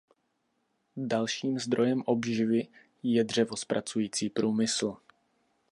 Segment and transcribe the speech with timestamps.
[0.97, 2.67] Dalším zdrojem obživy
[3.03, 4.97] je dřevozpracující průmysl.